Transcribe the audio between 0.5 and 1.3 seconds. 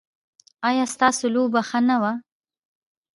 ایا ستاسو